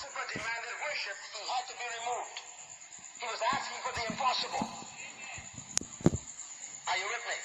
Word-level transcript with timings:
Lucifer 0.00 0.32
demanded 0.32 0.72
worship, 0.80 1.12
he 1.36 1.44
had 1.44 1.60
to 1.68 1.76
be 1.76 1.84
removed. 2.00 2.40
He 3.20 3.28
was 3.28 3.36
asking 3.52 3.84
for 3.84 3.92
the 3.92 4.00
impossible. 4.08 4.64
Are 6.88 6.96
you 6.96 7.04
with 7.04 7.24
me? 7.28 7.36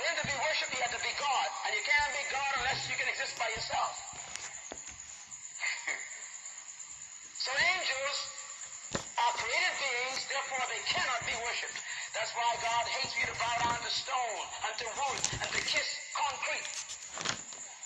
For 0.00 0.08
him 0.08 0.16
to 0.16 0.24
be 0.24 0.32
worshipped, 0.40 0.72
he 0.72 0.80
had 0.80 0.88
to 0.88 1.04
be 1.04 1.12
God. 1.20 1.48
And 1.68 1.76
you 1.76 1.84
can't 1.84 2.16
be 2.16 2.24
God 2.32 2.64
unless 2.64 2.88
you 2.88 2.96
can 2.96 3.12
exist 3.12 3.36
by 3.36 3.44
yourself. 3.52 3.92
so 7.44 7.52
angels 7.60 8.18
are 9.20 9.36
created 9.36 9.76
beings, 9.76 10.24
therefore 10.32 10.64
they 10.72 10.80
cannot 10.88 11.20
be 11.28 11.36
worshipped. 11.44 11.76
That's 12.16 12.32
why 12.32 12.56
God 12.56 12.88
hates 12.88 13.12
you 13.20 13.28
to 13.28 13.36
bow 13.36 13.56
down 13.68 13.84
to 13.84 13.92
stone 13.92 14.44
and 14.64 14.72
to 14.80 14.88
wood 14.96 15.20
and 15.44 15.52
to 15.52 15.60
kiss 15.68 15.88
concrete. 16.16 16.64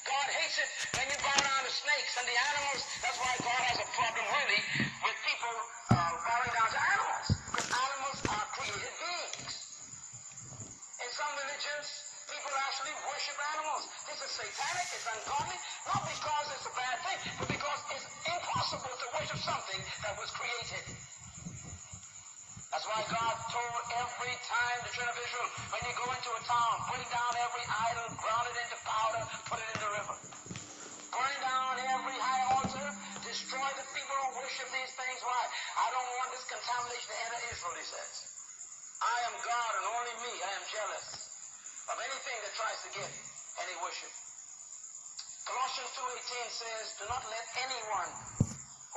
God 0.06 0.26
hates 0.30 0.56
it 0.62 0.70
when 0.94 1.06
you 1.10 1.18
bow 1.18 1.34
down 1.34 1.62
to 1.66 1.72
snakes 1.74 2.14
and 2.14 2.26
the 2.30 2.38
animals. 2.38 2.80
That's 3.02 3.18
why 3.18 3.34
God 3.42 3.62
has 3.66 3.78
a 3.82 3.88
problem 3.90 4.24
really 4.38 4.62
with 5.02 5.16
people 5.26 5.54
uh, 5.90 6.14
bowing 6.22 6.52
down 6.54 6.70
to 6.70 6.80
animals. 6.94 7.26
Because 7.50 7.68
animals 7.74 8.18
are 8.30 8.46
created 8.54 8.94
beings. 9.02 9.52
In 11.02 11.10
some 11.10 11.32
religions, 11.42 11.86
people 12.30 12.54
actually 12.54 12.94
worship 13.02 13.36
animals. 13.58 13.82
This 14.06 14.18
is 14.22 14.30
satanic, 14.30 14.86
it's 14.94 15.08
ungodly, 15.10 15.58
not 15.90 16.02
because 16.06 16.46
it's 16.54 16.66
a 16.70 16.74
bad 16.78 16.96
thing, 17.02 17.18
but 17.42 17.48
because 17.50 17.80
it's 17.98 18.06
impossible 18.30 18.94
to 18.94 19.06
worship 19.10 19.40
something 19.42 19.80
that 20.06 20.14
was 20.22 20.30
created. 20.38 21.15
That's 22.76 22.92
why 22.92 23.08
God 23.08 23.36
told 23.56 23.80
every 24.04 24.36
time 24.44 24.76
the 24.84 24.92
children 24.92 25.08
of 25.08 25.16
Israel, 25.16 25.48
when 25.72 25.80
you 25.80 25.96
go 25.96 26.12
into 26.12 26.28
a 26.28 26.42
town, 26.44 26.74
bring 26.92 27.08
down 27.08 27.32
every 27.40 27.64
idol, 27.64 28.04
ground 28.20 28.44
it 28.52 28.56
into 28.68 28.76
powder, 28.84 29.24
put 29.48 29.64
it 29.64 29.68
in 29.72 29.78
the 29.80 29.90
river. 29.96 30.16
Burn 31.08 31.36
down 31.40 31.72
every 31.72 32.18
high 32.20 32.44
altar, 32.52 32.88
destroy 33.24 33.68
the 33.80 33.86
people 33.96 34.12
who 34.12 34.28
worship 34.44 34.68
these 34.76 34.92
things. 34.92 35.18
Why? 35.24 35.42
I 35.72 35.88
don't 35.88 36.10
want 36.20 36.28
this 36.36 36.44
contamination 36.52 37.08
to 37.08 37.16
enter 37.16 37.40
Israel, 37.48 37.76
he 37.80 37.86
says. 37.88 38.14
I 39.00 39.16
am 39.24 39.34
God 39.40 39.70
and 39.80 39.84
only 39.96 40.14
me. 40.28 40.32
I 40.36 40.52
am 40.60 40.64
jealous 40.68 41.06
of 41.88 41.96
anything 41.96 42.38
that 42.44 42.52
tries 42.60 42.78
to 42.84 42.88
get 42.92 43.08
any 43.64 43.76
worship. 43.80 44.12
Colossians 45.48 45.96
2.18 45.96 46.60
says, 46.60 46.84
Do 47.00 47.08
not 47.08 47.24
let 47.24 47.44
anyone 47.56 48.45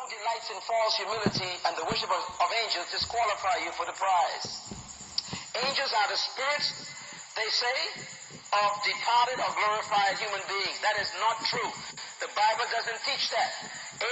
delights 0.09 0.49
in 0.49 0.57
false 0.65 0.95
humility 0.97 1.53
and 1.69 1.73
the 1.77 1.85
worship 1.85 2.09
of, 2.09 2.23
of 2.41 2.49
angels 2.65 2.89
disqualify 2.89 3.61
you 3.61 3.71
for 3.77 3.85
the 3.85 3.93
prize. 3.93 4.47
Angels 5.61 5.91
are 5.93 6.09
the 6.09 6.17
spirits, 6.17 6.67
they 7.37 7.49
say, 7.53 7.77
of 8.53 8.69
departed 8.81 9.37
or 9.37 9.51
glorified 9.53 10.17
human 10.17 10.41
beings. 10.49 10.77
That 10.81 10.97
is 10.97 11.09
not 11.21 11.37
true. 11.49 11.71
The 12.21 12.29
Bible 12.33 12.67
doesn't 12.73 12.99
teach 13.05 13.29
that. 13.33 13.49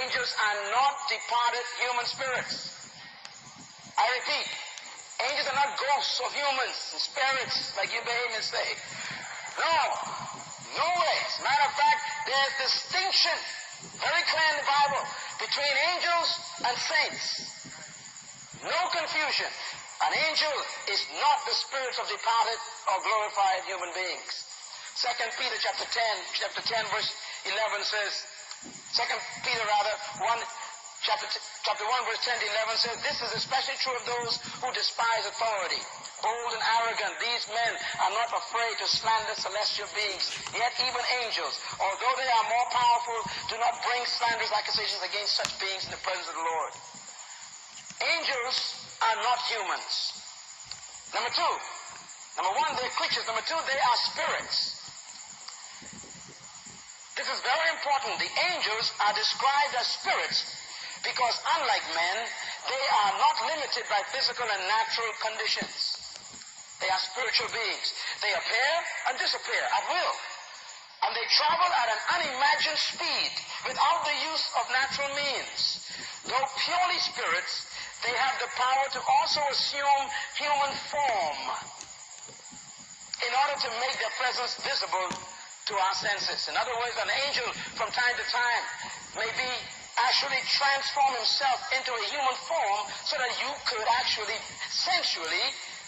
Angels 0.05 0.31
are 0.37 0.57
not 0.73 0.93
departed 1.09 1.65
human 1.81 2.05
spirits. 2.05 2.55
I 3.97 4.05
repeat, 4.21 4.47
angels 5.25 5.47
are 5.49 5.57
not 5.57 5.73
ghosts 5.81 6.21
of 6.21 6.29
humans 6.29 6.77
and 6.93 7.01
spirits 7.01 7.57
like 7.77 7.89
you 7.89 8.01
may 8.05 8.21
say. 8.41 8.67
No, 9.57 9.77
no 10.77 10.87
way. 11.01 11.17
As 11.25 11.41
a 11.41 11.43
matter 11.43 11.65
of 11.65 11.73
fact, 11.73 12.01
there's 12.29 12.53
distinction, 12.69 13.33
very 13.97 14.21
clear 14.29 14.47
in 14.53 14.57
the 14.61 14.69
Bible, 14.69 15.01
between 15.37 15.73
angels 15.93 16.29
and 16.65 16.75
saints. 16.77 17.25
No 18.65 18.81
confusion. 18.89 19.49
An 19.97 20.13
angel 20.13 20.53
is 20.93 21.01
not 21.17 21.41
the 21.45 21.55
spirits 21.57 21.97
of 21.97 22.05
departed 22.09 22.59
or 22.89 22.97
glorified 23.01 23.65
human 23.65 23.89
beings. 23.93 24.33
Second 24.97 25.29
Peter 25.37 25.57
chapter 25.61 25.85
10, 25.85 26.41
chapter 26.41 26.61
10 26.61 26.85
verse 26.89 27.09
11 27.45 27.85
says, 27.85 28.13
Second 28.93 29.21
Peter 29.45 29.61
rather, 29.61 29.93
1, 30.25 30.37
chapter, 31.05 31.27
chapter 31.65 31.85
1 31.85 32.09
verse 32.09 32.21
10 32.25 32.33
to 32.41 32.47
11 32.65 32.77
says, 32.81 32.97
This 33.05 33.17
is 33.21 33.31
especially 33.37 33.77
true 33.81 33.93
of 33.93 34.05
those 34.09 34.41
who 34.61 34.69
despise 34.73 35.25
authority. 35.29 35.81
Bold 36.23 36.51
and 36.53 36.65
arrogant, 36.81 37.13
these 37.21 37.45
men 37.53 37.73
are 38.01 38.13
not 38.17 38.29
afraid 38.33 38.73
to 38.81 38.87
slander 38.89 39.37
celestial 39.37 39.85
beings, 39.93 40.25
yet 40.57 40.73
even 40.81 41.03
angels, 41.21 41.53
although 41.77 42.15
they 42.17 42.29
are 42.41 42.47
more 42.49 42.67
powerful, 42.73 43.19
do 43.53 43.55
not 43.61 43.77
bring 43.85 44.01
slanderous 44.17 44.49
accusations 44.49 45.03
against 45.05 45.37
such 45.37 45.53
beings 45.61 45.85
in 45.85 45.93
the 45.93 46.01
presence 46.01 46.25
of 46.25 46.35
the 46.35 46.41
Lord. 46.41 46.73
Angels 48.17 48.57
are 49.01 49.17
not 49.21 49.39
humans. 49.45 49.93
Number 51.13 51.29
two, 51.29 51.53
number 52.37 52.53
one, 52.57 52.71
they're 52.77 52.97
creatures. 52.97 53.25
Number 53.29 53.45
two, 53.45 53.57
they 53.69 53.77
are 53.77 53.97
spirits. 54.09 54.57
This 57.17 57.29
is 57.29 57.41
very 57.41 57.69
important. 57.73 58.21
The 58.21 58.33
angels 58.53 58.93
are 59.01 59.13
described 59.17 59.73
as 59.81 59.87
spirits 60.01 60.39
because 61.01 61.35
unlike 61.57 61.85
men, 61.93 62.17
they 62.69 62.85
are 63.05 63.13
not 63.17 63.35
limited 63.49 63.85
by 63.89 64.01
physical 64.13 64.45
and 64.45 64.61
natural 64.69 65.13
conditions. 65.25 65.96
They 66.81 66.89
are 66.89 67.01
spiritual 67.01 67.49
beings. 67.49 67.87
They 68.21 68.33
appear 68.33 68.73
and 69.09 69.13
disappear 69.17 69.63
at 69.65 69.83
will. 69.89 70.13
And 71.05 71.11
they 71.13 71.25
travel 71.33 71.69
at 71.73 71.87
an 71.89 72.01
unimagined 72.21 72.77
speed 72.77 73.31
without 73.65 74.01
the 74.05 74.17
use 74.29 74.45
of 74.57 74.63
natural 74.69 75.09
means. 75.13 75.61
Though 76.25 76.47
purely 76.65 76.99
spirits, 77.01 77.69
they 78.05 78.13
have 78.13 78.37
the 78.41 78.49
power 78.53 78.85
to 78.93 79.01
also 79.19 79.41
assume 79.49 80.03
human 80.37 80.73
form 80.93 81.39
in 83.25 83.31
order 83.33 83.57
to 83.57 83.69
make 83.81 83.97
their 83.97 84.13
presence 84.21 84.53
visible 84.61 85.09
to 85.67 85.73
our 85.73 85.95
senses. 85.97 86.47
In 86.47 86.55
other 86.55 86.73
words, 86.77 86.93
an 87.01 87.09
angel 87.27 87.49
from 87.73 87.89
time 87.89 88.15
to 88.15 88.25
time 88.29 88.63
may 89.17 89.29
be 89.33 89.51
actually 89.97 90.37
transform 90.45 91.11
himself 91.17 91.59
into 91.73 91.89
a 91.89 92.03
human 92.13 92.37
form 92.45 92.81
so 93.03 93.17
that 93.17 93.33
you 93.41 93.49
could 93.65 93.87
actually 93.97 94.37
sensually 94.69 95.45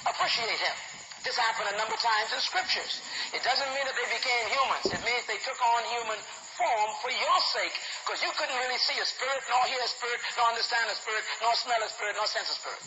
appreciate 0.07 0.59
him. 0.59 0.75
This 1.27 1.35
happened 1.35 1.75
a 1.75 1.77
number 1.79 1.95
of 1.95 1.99
times 1.99 2.31
in 2.31 2.39
scriptures. 2.39 3.03
It 3.35 3.43
doesn't 3.43 3.67
mean 3.75 3.83
that 3.83 3.97
they 3.97 4.07
became 4.07 4.45
humans. 4.55 4.87
It 4.87 5.03
means 5.03 5.27
they 5.27 5.41
took 5.43 5.59
on 5.59 5.83
human 5.91 6.19
form 6.55 6.89
for 7.03 7.11
your 7.11 7.39
sake, 7.55 7.75
because 8.03 8.19
you 8.23 8.31
couldn't 8.35 8.55
really 8.55 8.79
see 8.79 8.95
a 8.99 9.07
spirit, 9.07 9.43
nor 9.51 9.63
hear 9.67 9.79
a 9.79 9.91
spirit, 9.91 10.19
nor 10.39 10.51
understand 10.51 10.87
a 10.91 10.95
spirit, 10.95 11.23
nor 11.43 11.51
smell 11.55 11.79
a 11.79 11.89
spirit, 11.91 12.15
nor 12.15 12.27
sense 12.27 12.51
a 12.51 12.55
spirit. 12.55 12.83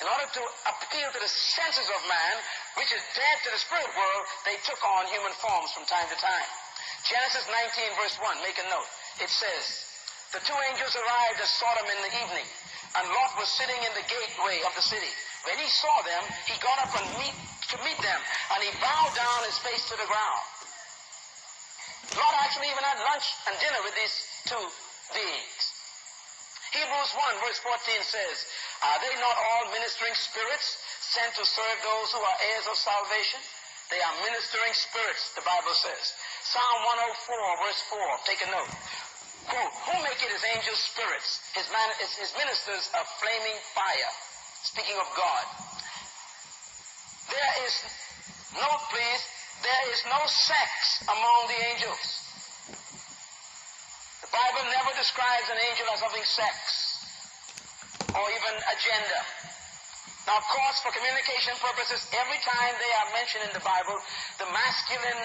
In 0.00 0.06
order 0.12 0.28
to 0.28 0.42
appeal 0.68 1.08
to 1.08 1.20
the 1.20 1.32
senses 1.32 1.88
of 1.88 2.00
man, 2.04 2.34
which 2.76 2.92
is 2.92 3.00
dead 3.16 3.36
to 3.48 3.50
the 3.56 3.60
spirit 3.60 3.88
world, 3.96 4.24
they 4.44 4.60
took 4.68 4.80
on 4.84 5.08
human 5.08 5.32
forms 5.40 5.72
from 5.72 5.88
time 5.88 6.04
to 6.12 6.18
time. 6.20 6.48
Genesis 7.08 7.48
19 7.48 7.96
verse 7.96 8.16
1, 8.20 8.44
make 8.44 8.60
a 8.60 8.66
note. 8.68 8.90
It 9.24 9.32
says, 9.32 9.85
The 10.36 10.52
two 10.52 10.60
angels 10.68 10.92
arrived 10.92 11.40
at 11.40 11.48
Sodom 11.48 11.88
in 11.88 12.00
the 12.04 12.12
evening, 12.12 12.44
and 12.44 13.08
Lot 13.08 13.40
was 13.40 13.48
sitting 13.56 13.80
in 13.80 13.92
the 13.96 14.04
gateway 14.04 14.60
of 14.68 14.76
the 14.76 14.84
city. 14.84 15.08
When 15.48 15.56
he 15.56 15.64
saw 15.64 16.04
them, 16.04 16.28
he 16.44 16.60
got 16.60 16.76
up 16.76 16.92
and 16.92 17.08
meet, 17.16 17.32
to 17.72 17.80
meet 17.80 17.96
them, 18.04 18.20
and 18.52 18.60
he 18.60 18.68
bowed 18.76 19.16
down 19.16 19.48
his 19.48 19.56
face 19.64 19.88
to 19.88 19.96
the 19.96 20.04
ground. 20.04 20.44
Lot 22.20 22.36
actually 22.44 22.68
even 22.68 22.84
had 22.84 23.00
lunch 23.08 23.24
and 23.48 23.56
dinner 23.64 23.80
with 23.80 23.96
these 23.96 24.12
two 24.44 24.64
beings. 25.16 25.62
Hebrews 26.76 27.12
1 27.16 27.40
verse 27.40 27.60
14 27.64 28.04
says, 28.04 28.36
Are 28.92 29.00
they 29.00 29.16
not 29.16 29.40
all 29.40 29.72
ministering 29.72 30.12
spirits 30.20 30.68
sent 31.16 31.32
to 31.40 31.48
serve 31.48 31.78
those 31.80 32.12
who 32.12 32.20
are 32.20 32.38
heirs 32.52 32.68
of 32.68 32.76
salvation? 32.76 33.40
They 33.88 34.04
are 34.04 34.14
ministering 34.20 34.74
spirits, 34.76 35.32
the 35.32 35.46
Bible 35.48 35.72
says. 35.72 36.04
Psalm 36.44 36.78
104 37.24 37.64
verse 37.64 37.82
4, 37.88 38.28
take 38.28 38.42
a 38.44 38.50
note. 38.52 38.68
Quote, 39.46 39.74
who 39.86 39.94
make 40.02 40.18
it 40.18 40.30
his 40.34 40.42
angels 40.58 40.80
spirits, 40.90 41.38
his, 41.54 41.66
man, 41.70 41.88
his, 42.02 42.12
his 42.18 42.32
ministers 42.34 42.90
a 42.98 43.02
flaming 43.22 43.58
fire. 43.78 44.12
Speaking 44.66 44.98
of 44.98 45.06
God. 45.14 45.44
There 47.30 47.52
is, 47.62 47.74
note 48.58 48.82
please, 48.90 49.22
there 49.62 49.84
is 49.94 50.02
no 50.10 50.18
sex 50.26 51.06
among 51.06 51.40
the 51.46 51.58
angels. 51.70 52.02
The 54.26 54.30
Bible 54.34 54.66
never 54.74 54.92
describes 54.98 55.46
an 55.54 55.58
angel 55.70 55.86
as 55.94 56.02
having 56.02 56.26
sex 56.26 56.54
or 58.18 58.26
even 58.26 58.54
a 58.58 58.74
gender. 58.82 59.22
Now, 60.26 60.42
of 60.42 60.46
course, 60.50 60.82
for 60.82 60.90
communication 60.90 61.54
purposes, 61.62 62.02
every 62.10 62.42
time 62.42 62.74
they 62.82 62.92
are 62.98 63.08
mentioned 63.14 63.46
in 63.46 63.54
the 63.54 63.62
Bible, 63.62 63.94
the 64.42 64.50
masculine 64.50 65.22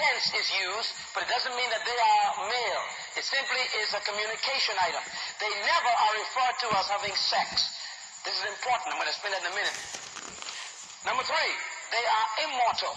tense 0.00 0.32
is 0.32 0.48
used, 0.56 0.90
but 1.12 1.28
it 1.28 1.30
doesn't 1.30 1.52
mean 1.52 1.68
that 1.68 1.84
they 1.84 1.98
are 2.00 2.28
male. 2.48 2.84
It 3.20 3.24
simply 3.24 3.60
is 3.84 3.92
a 3.92 4.00
communication 4.08 4.74
item. 4.80 5.04
They 5.36 5.52
never 5.52 5.92
are 5.92 6.12
referred 6.16 6.56
to 6.64 6.68
as 6.80 6.88
having 6.88 7.12
sex. 7.12 7.76
This 8.24 8.36
is 8.40 8.44
important. 8.48 8.96
I'm 8.96 8.98
going 9.00 9.08
to 9.08 9.14
explain 9.14 9.36
that 9.36 9.44
in 9.44 9.52
a 9.52 9.56
minute. 9.56 9.76
Number 11.04 11.24
three, 11.24 11.52
they 11.92 12.04
are 12.04 12.28
immortal. 12.48 12.94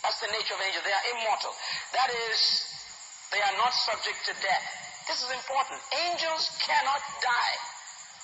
That's 0.00 0.20
the 0.24 0.32
nature 0.32 0.56
of 0.56 0.60
angels. 0.64 0.84
They 0.84 0.96
are 0.96 1.06
immortal. 1.12 1.52
That 1.92 2.08
is, 2.32 2.40
they 3.32 3.40
are 3.44 3.56
not 3.60 3.72
subject 3.76 4.20
to 4.28 4.32
death. 4.40 4.64
This 5.08 5.20
is 5.20 5.30
important. 5.32 5.80
Angels 6.08 6.48
cannot 6.64 7.00
die 7.20 7.56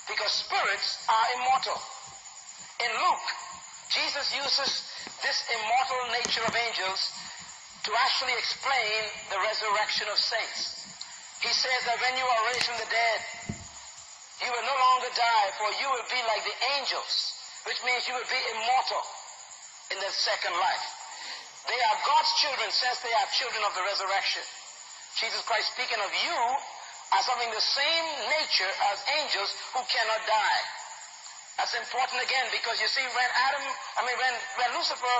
because 0.09 0.31
spirits 0.31 1.05
are 1.09 1.27
immortal. 1.37 1.77
In 2.81 2.91
Luke, 2.97 3.27
Jesus 3.89 4.29
uses 4.37 4.69
this 5.25 5.37
immortal 5.57 6.01
nature 6.13 6.45
of 6.45 6.53
angels 6.53 7.01
to 7.87 7.95
actually 7.95 8.35
explain 8.35 8.99
the 9.31 9.39
resurrection 9.39 10.11
of 10.11 10.19
saints. 10.19 10.75
He 11.39 11.47
says, 11.55 11.81
that 11.87 11.95
when 12.03 12.19
you 12.19 12.27
are 12.27 12.41
raised 12.51 12.67
from 12.67 12.75
the 12.83 12.91
dead, 12.91 13.19
you 14.43 14.51
will 14.51 14.67
no 14.67 14.75
longer 14.75 15.07
die, 15.15 15.47
for 15.55 15.71
you 15.79 15.87
will 15.95 16.07
be 16.11 16.19
like 16.27 16.43
the 16.43 16.57
angels, 16.75 17.11
which 17.63 17.79
means 17.87 18.03
you 18.03 18.11
will 18.11 18.27
be 18.27 18.43
immortal 18.59 19.03
in 19.95 20.03
the 20.03 20.11
second 20.11 20.51
life. 20.59 20.85
They 21.71 21.79
are 21.79 21.97
God's 22.03 22.31
children 22.43 22.67
since 22.75 22.99
they 22.99 23.15
are 23.23 23.27
children 23.39 23.63
of 23.63 23.71
the 23.71 23.83
resurrection. 23.87 24.43
Jesus 25.23 25.39
Christ 25.47 25.71
speaking 25.71 26.03
of 26.03 26.11
you 26.11 26.39
as 27.15 27.23
having 27.23 27.55
the 27.55 27.63
same 27.63 28.07
nature 28.35 28.71
as 28.91 28.99
angels 29.23 29.55
who 29.71 29.79
cannot 29.87 30.21
die. 30.27 30.61
That's 31.55 31.73
important 31.79 32.19
again 32.19 32.51
because 32.51 32.83
you 32.83 32.91
see 32.91 33.01
when 33.15 33.29
Adam, 33.47 33.63
I 33.95 34.01
mean 34.03 34.17
when, 34.19 34.35
when 34.59 34.69
Lucifer 34.75 35.17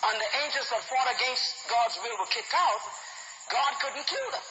and 0.00 0.14
the 0.16 0.30
angels 0.44 0.68
that 0.72 0.80
fought 0.88 1.10
against 1.12 1.68
God's 1.68 2.00
will 2.00 2.16
were 2.16 2.30
kicked 2.32 2.56
out, 2.56 2.82
God 3.52 3.72
couldn't 3.84 4.06
kill 4.08 4.28
them. 4.32 4.46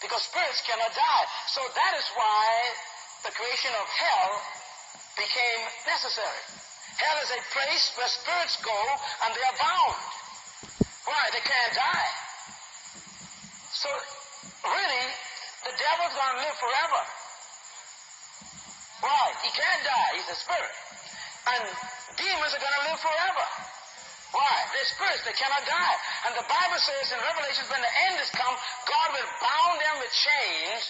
Because 0.00 0.24
spirits 0.24 0.64
cannot 0.64 0.92
die. 0.96 1.24
So 1.52 1.60
that 1.60 1.92
is 1.96 2.06
why 2.16 2.44
the 3.28 3.32
creation 3.36 3.72
of 3.76 3.86
hell 3.88 4.30
became 5.16 5.60
necessary. 5.88 6.42
Hell 6.96 7.18
is 7.20 7.30
a 7.36 7.40
place 7.52 7.84
where 7.98 8.08
spirits 8.08 8.56
go 8.64 8.78
and 9.26 9.30
they 9.34 9.44
are 9.44 9.58
bound. 9.60 9.98
Why? 11.04 11.22
They 11.32 11.44
can't 11.44 11.74
die. 11.76 12.10
So 13.76 13.90
really, 14.64 15.06
the 15.68 15.74
devil's 15.76 16.14
going 16.16 16.32
to 16.32 16.40
live 16.48 16.56
forever. 16.56 17.02
Why? 19.04 19.24
He 19.44 19.50
can't 19.52 19.82
die. 19.84 20.10
He's 20.16 20.30
a 20.32 20.38
spirit. 20.38 20.74
And 21.44 21.62
demons 22.16 22.52
are 22.56 22.62
going 22.62 22.76
to 22.80 22.84
live 22.88 23.00
forever. 23.04 23.46
Why? 24.34 24.54
They're 24.74 24.90
spirits. 24.90 25.22
They 25.22 25.36
cannot 25.38 25.62
die. 25.62 25.96
And 26.26 26.34
the 26.34 26.46
Bible 26.50 26.80
says 26.82 27.14
in 27.14 27.22
Revelation, 27.22 27.70
when 27.70 27.78
the 27.78 27.94
end 28.10 28.18
has 28.18 28.34
come, 28.34 28.50
God 28.82 29.08
will 29.14 29.30
bound 29.38 29.78
them 29.78 30.02
with 30.02 30.10
chains 30.10 30.82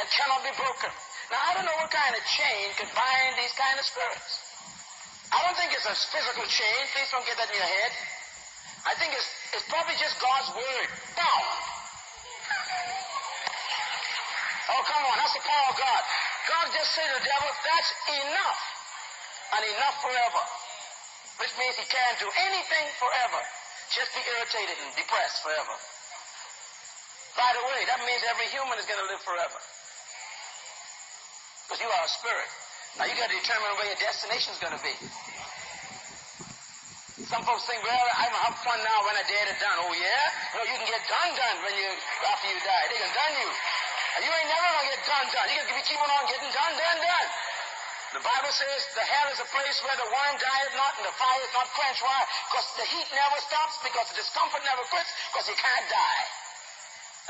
that 0.00 0.08
cannot 0.08 0.40
be 0.40 0.56
broken. 0.56 0.88
Now, 1.28 1.40
I 1.44 1.50
don't 1.52 1.68
know 1.68 1.76
what 1.84 1.92
kind 1.92 2.16
of 2.16 2.24
chain 2.24 2.72
could 2.80 2.88
bind 2.96 3.36
these 3.36 3.52
kind 3.60 3.76
of 3.76 3.84
spirits. 3.84 4.40
I 5.36 5.44
don't 5.44 5.56
think 5.60 5.76
it's 5.76 5.84
a 5.84 5.92
physical 5.92 6.48
chain. 6.48 6.80
Please 6.96 7.12
don't 7.12 7.24
get 7.28 7.36
that 7.36 7.52
in 7.52 7.60
your 7.60 7.68
head. 7.68 7.92
I 8.88 8.96
think 8.96 9.12
it's, 9.12 9.28
it's 9.52 9.68
probably 9.68 9.96
just 10.00 10.16
God's 10.16 10.48
word. 10.56 10.88
Bound. 11.12 11.52
Oh, 14.72 14.80
come 14.88 15.02
on. 15.12 15.16
That's 15.20 15.36
the 15.36 15.44
power 15.44 15.68
of 15.68 15.76
God. 15.76 16.02
God 16.48 16.64
just 16.72 16.88
said 16.96 17.04
to 17.04 17.20
the 17.20 17.24
devil, 17.28 17.52
that's 17.68 17.90
enough. 18.16 18.60
And 19.52 19.60
enough 19.76 19.96
forever 20.00 20.42
which 21.40 21.52
means 21.56 21.74
he 21.78 21.86
can't 21.88 22.16
do 22.20 22.28
anything 22.28 22.86
forever. 22.98 23.40
Just 23.92 24.12
be 24.16 24.22
irritated 24.24 24.76
and 24.82 24.90
depressed 24.96 25.44
forever. 25.44 25.76
By 27.36 27.50
the 27.56 27.64
way, 27.72 27.80
that 27.88 28.00
means 28.04 28.20
every 28.28 28.48
human 28.52 28.76
is 28.76 28.84
going 28.84 29.00
to 29.00 29.08
live 29.08 29.22
forever. 29.24 29.60
Because 31.68 31.80
you 31.80 31.88
are 31.88 32.04
a 32.04 32.12
spirit. 32.12 32.50
Now 33.00 33.08
you 33.08 33.16
got 33.16 33.32
to 33.32 33.36
determine 33.40 33.72
where 33.80 33.88
your 33.88 34.00
destination 34.00 34.52
is 34.52 34.60
going 34.60 34.76
to 34.76 34.82
be. 34.84 34.92
Some 37.32 37.44
folks 37.48 37.64
think, 37.64 37.80
well, 37.80 38.06
I'm 38.18 38.28
gonna 38.28 38.44
have 38.50 38.58
fun 38.60 38.76
now 38.82 38.98
when 39.08 39.14
I 39.16 39.24
dead 39.24 39.48
it 39.48 39.56
done. 39.56 39.78
Oh 39.80 39.92
yeah? 39.94 40.58
No, 40.58 40.68
you 40.68 40.74
can 40.74 40.84
get 40.84 41.00
done 41.06 41.32
done 41.32 41.56
when 41.64 41.72
you 41.80 41.88
after 42.28 42.48
you 42.50 42.60
die. 42.60 42.84
They 42.92 42.98
can 42.98 43.12
done 43.14 43.34
you. 43.40 43.48
And 43.48 44.20
you 44.26 44.30
ain't 44.32 44.50
never 44.52 44.68
gonna 44.68 44.88
get 44.90 45.00
done 45.08 45.26
done. 45.32 45.48
You 45.48 45.64
can 45.64 45.80
keep 45.86 46.00
on 46.02 46.24
getting 46.28 46.52
done 46.52 46.74
done 46.76 46.98
done. 47.00 47.28
The 48.12 48.20
Bible 48.20 48.52
says 48.52 48.80
the 48.92 49.08
hell 49.08 49.28
is 49.32 49.40
a 49.40 49.48
place 49.48 49.80
where 49.88 49.96
the 49.96 50.04
worm 50.04 50.34
dieth 50.36 50.76
not 50.76 50.92
and 51.00 51.08
the 51.08 51.16
fire 51.16 51.40
is 51.40 51.52
not 51.56 51.64
quenched. 51.72 52.04
Why? 52.04 52.20
Because 52.52 52.68
the 52.76 52.84
heat 52.84 53.08
never 53.08 53.38
stops, 53.40 53.80
because 53.80 54.04
the 54.12 54.20
discomfort 54.20 54.60
never 54.68 54.84
quits, 54.92 55.08
because 55.32 55.48
you 55.48 55.56
can't 55.56 55.88
die. 55.88 56.24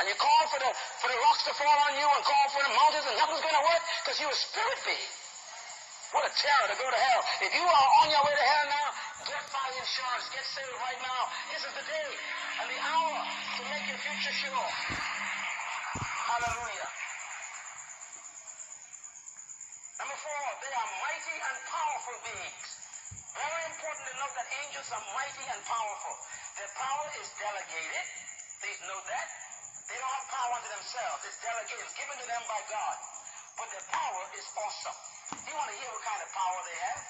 And 0.02 0.10
you 0.10 0.16
call 0.18 0.42
for 0.50 0.58
the 0.58 0.66
for 0.98 1.06
the 1.06 1.18
rocks 1.22 1.46
to 1.46 1.54
fall 1.54 1.78
on 1.86 1.94
you 1.94 2.02
and 2.02 2.22
call 2.26 2.46
for 2.50 2.66
the 2.66 2.74
mountains 2.74 3.06
and 3.06 3.14
nothing's 3.14 3.44
gonna 3.46 3.62
work 3.62 3.82
because 4.02 4.18
you're 4.18 4.34
a 4.34 4.42
spirit 4.50 4.80
being. 4.82 5.12
What 6.10 6.26
a 6.26 6.32
terror 6.34 6.66
to 6.66 6.76
go 6.80 6.88
to 6.90 6.98
hell. 6.98 7.22
If 7.46 7.52
you 7.54 7.62
are 7.62 7.88
on 8.02 8.10
your 8.10 8.22
way 8.26 8.34
to 8.34 8.46
hell 8.46 8.66
now, 8.72 8.88
get 9.28 9.42
fire 9.54 9.76
insurance, 9.78 10.26
get 10.34 10.44
saved 10.48 10.76
right 10.82 10.98
now. 10.98 11.22
This 11.54 11.62
is 11.62 11.72
the 11.78 11.86
day 11.86 12.10
and 12.58 12.66
the 12.72 12.78
hour 12.82 13.16
to 13.22 13.60
make 13.70 13.84
your 13.86 14.00
future 14.02 14.34
sure. 14.34 14.68
Hallelujah. 16.26 17.01
Powerful 22.12 22.28
beings. 22.28 22.68
Very 23.32 23.62
important 23.72 24.04
to 24.04 24.14
note 24.20 24.34
that 24.36 24.48
angels 24.60 24.88
are 24.92 25.04
mighty 25.16 25.44
and 25.48 25.60
powerful. 25.64 26.14
Their 26.60 26.72
power 26.76 27.06
is 27.16 27.28
delegated. 27.40 28.04
Please 28.60 28.80
note 28.84 29.06
that. 29.08 29.28
They 29.88 29.96
don't 29.96 30.12
have 30.12 30.28
power 30.28 30.52
unto 30.60 30.70
themselves. 30.76 31.20
It's 31.24 31.40
delegated. 31.40 31.84
It's 31.88 31.96
given 31.96 32.16
to 32.20 32.26
them 32.28 32.44
by 32.44 32.60
God. 32.68 32.96
But 33.56 33.68
their 33.72 33.86
power 33.96 34.22
is 34.36 34.44
awesome. 34.60 34.98
You 35.40 35.56
want 35.56 35.72
to 35.72 35.76
hear 35.80 35.88
what 35.88 36.04
kind 36.04 36.20
of 36.20 36.28
power 36.36 36.58
they 36.68 36.78
have? 36.92 37.00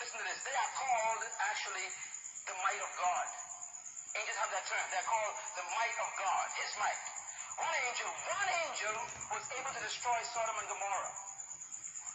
Listen 0.00 0.16
to 0.16 0.24
this. 0.24 0.40
They 0.48 0.56
are 0.56 0.72
called, 0.80 1.20
actually, 1.52 1.88
the 2.48 2.56
might 2.56 2.80
of 2.80 2.92
God. 2.96 3.26
Angels 4.16 4.38
have 4.40 4.52
that 4.56 4.64
term. 4.64 4.84
They're 4.96 5.08
called 5.12 5.36
the 5.60 5.66
might 5.76 5.96
of 6.00 6.10
God. 6.16 6.46
His 6.56 6.72
might. 6.80 7.00
One 7.60 7.76
angel, 7.84 8.08
one 8.32 8.48
angel 8.64 8.96
was 9.28 9.44
able 9.60 9.72
to 9.76 9.82
destroy 9.84 10.18
Sodom 10.24 10.56
and 10.56 10.68
Gomorrah. 10.72 11.12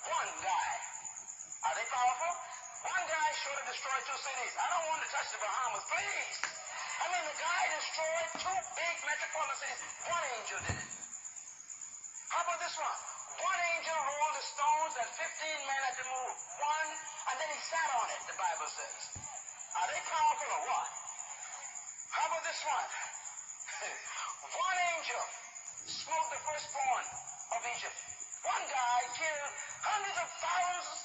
One 0.10 0.32
guy. 0.42 0.97
Are 1.68 1.76
they 1.76 1.84
powerful? 1.92 2.32
One 2.88 3.04
guy 3.12 3.28
should 3.44 3.58
have 3.60 3.68
destroyed 3.68 4.04
two 4.08 4.20
cities. 4.24 4.54
I 4.56 4.72
don't 4.72 4.88
want 4.88 5.04
to 5.04 5.10
touch 5.12 5.28
the 5.36 5.40
Bahamas, 5.44 5.84
please. 5.92 6.36
I 7.04 7.06
mean, 7.12 7.24
the 7.28 7.40
guy 7.44 7.62
destroyed 7.76 8.28
two 8.40 8.60
big 8.80 8.96
metropolitan 9.04 9.60
cities. 9.60 9.82
One 10.08 10.24
angel 10.32 10.60
did 10.64 10.78
it. 10.80 10.90
How 12.32 12.48
about 12.48 12.60
this 12.64 12.72
one? 12.80 13.00
One 13.44 13.60
angel 13.76 14.00
rolled 14.00 14.36
the 14.40 14.46
stones 14.48 14.92
that 14.96 15.08
15 15.12 15.68
men 15.68 15.82
had 15.92 15.96
to 16.00 16.06
move. 16.08 16.36
One, 16.56 16.90
and 16.96 17.36
then 17.36 17.50
he 17.52 17.60
sat 17.60 17.90
on 18.00 18.06
it, 18.16 18.22
the 18.32 18.38
Bible 18.40 18.70
says. 18.72 19.02
Are 19.76 19.88
they 19.92 20.02
powerful 20.08 20.48
or 20.48 20.62
what? 20.72 20.90
How 22.16 22.32
about 22.32 22.44
this 22.48 22.62
one? 22.64 22.88
one 24.56 24.78
angel 24.96 25.24
smote 25.84 26.28
the 26.32 26.40
firstborn 26.48 27.04
of 27.60 27.62
Egypt. 27.76 27.98
One 28.48 28.64
guy 28.72 29.00
killed 29.20 29.52
hundreds 29.84 30.16
of 30.16 30.28
thousands 30.40 30.97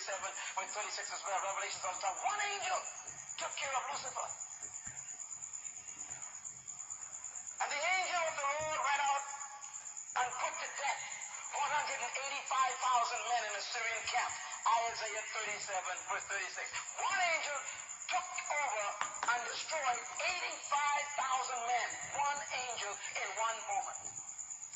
27, 0.00 0.16
when 0.56 0.64
36 0.64 1.12
is 1.12 1.20
where 1.28 1.36
Revelations 1.44 1.84
on 1.84 1.92
top. 2.00 2.16
One 2.24 2.40
angel 2.40 2.78
took 3.36 3.52
care 3.52 3.68
of 3.68 3.84
Lucifer. 3.92 4.28
And 7.60 7.68
the 7.68 7.82
angel 7.84 8.20
of 8.24 8.34
the 8.40 8.46
Lord 8.48 8.80
went 8.80 9.02
out 9.04 9.24
and 10.24 10.28
put 10.40 10.54
to 10.56 10.68
death 10.80 11.02
185,000 11.52 12.00
men 13.28 13.42
in 13.44 13.52
the 13.52 13.64
Syrian 13.76 14.04
camp. 14.08 14.32
Isaiah 14.88 15.24
37, 15.68 15.68
verse 15.68 16.26
36. 16.32 16.64
One 16.96 17.20
angel 17.36 17.58
took 18.08 18.28
over 18.56 18.84
and 19.36 19.40
destroyed 19.52 20.00
85,000 20.00 21.60
men. 21.76 21.88
One 22.16 22.40
angel 22.56 22.92
in 23.20 23.28
one 23.36 23.58
moment. 23.68 24.00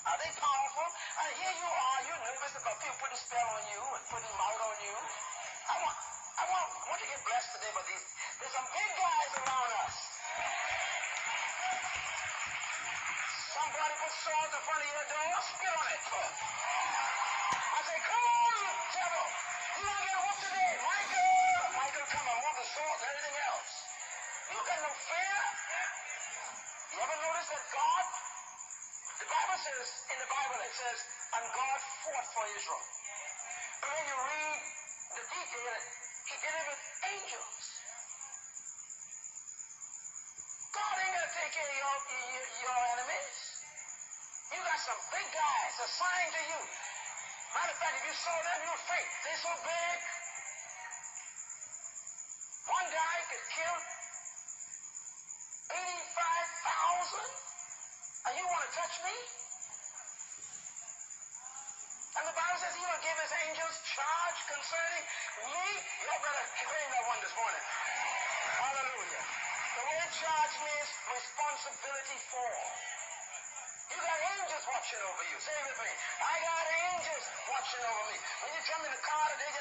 Are 0.05 0.21
they 0.21 0.33
powerful? 0.37 0.89
And 1.17 1.31
here 1.41 1.57
you 1.65 1.71
are, 1.73 1.99
you're 2.13 2.23
nervous 2.29 2.61
about 2.61 2.77
people 2.77 3.01
putting 3.01 3.17
spell 3.25 3.54
fear. 24.95 25.39
You 26.95 26.99
ever 27.03 27.19
notice 27.19 27.49
that 27.51 27.65
God, 27.75 28.05
the 29.19 29.29
Bible 29.29 29.59
says, 29.59 29.89
in 30.15 30.19
the 30.23 30.31
Bible 30.31 30.59
it 30.63 30.75
says, 30.79 30.99
and 31.35 31.45
God 31.51 31.79
fought 32.07 32.27
for 32.35 32.45
Israel. 32.55 32.85
But 33.83 33.91
when 33.91 34.05
you 34.07 34.19
read 34.19 34.61
the 35.19 35.25
detail, 35.35 35.79
he 36.31 36.35
did 36.39 36.55
it 36.55 36.67
with 36.71 36.83
angels. 37.11 37.65
God 40.75 40.95
ain't 41.03 41.15
gonna 41.15 41.33
take 41.35 41.53
care 41.55 41.71
of 41.71 41.77
your, 41.79 41.97
your, 42.35 42.47
your 42.63 42.79
enemies. 42.95 43.39
You 44.55 44.61
got 44.63 44.81
some 44.83 45.01
big 45.11 45.29
guys 45.35 45.75
assigned 45.83 46.33
to 46.35 46.43
you. 46.55 46.61
Matter 47.55 47.75
of 47.75 47.79
fact, 47.83 47.95
if 47.99 48.05
you 48.07 48.17
saw 48.19 48.37
them, 48.39 48.59
you'd 48.67 48.83
faint. 48.87 49.09
They're 49.27 49.43
so 49.43 49.53
big. 49.67 49.97
One 52.71 52.89
guy 52.91 53.15
could 53.31 53.45
kill 53.55 53.77
And 58.25 58.33
you 58.41 58.45
want 58.49 58.65
to 58.65 58.73
touch 58.73 58.97
me? 59.05 59.15
And 62.15 62.25
the 62.25 62.33
Bible 62.33 62.57
says 62.57 62.73
he 62.73 62.85
will 62.89 63.03
give 63.05 63.19
his 63.21 63.33
angels 63.45 63.77
charge 63.85 64.39
concerning 64.49 65.05
me. 65.45 65.67
You 66.01 66.09
better 66.09 66.45
claim 66.57 66.89
that 66.89 67.05
one 67.05 67.21
this 67.21 67.35
morning. 67.37 67.65
Hallelujah. 68.65 69.23
The 69.77 69.85
word 69.85 70.11
charge 70.25 70.55
means 70.57 70.91
responsibility 71.05 72.19
for. 72.33 72.53
You 73.93 73.99
got 74.01 74.19
angels 74.25 74.65
watching 74.73 75.03
over 75.05 75.23
you. 75.29 75.37
Say 75.45 75.53
it 75.53 75.65
with 75.69 75.81
me. 75.85 75.93
I 76.25 76.35
got 76.41 76.65
angels 76.65 77.25
watching 77.45 77.85
over 77.85 78.05
me. 78.09 78.17
When 78.41 78.51
you 78.57 78.63
come 78.73 78.83
in 78.89 78.93
the 78.95 79.05
car 79.05 79.25
today, 79.37 79.53